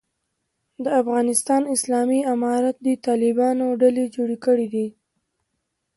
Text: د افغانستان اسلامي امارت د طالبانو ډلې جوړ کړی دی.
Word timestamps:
د 0.83 0.85
افغانستان 1.01 1.61
اسلامي 1.75 2.19
امارت 2.35 2.75
د 2.85 2.87
طالبانو 3.05 3.65
ډلې 3.81 4.05
جوړ 4.15 4.29
کړی 4.45 4.67
دی. 4.73 4.87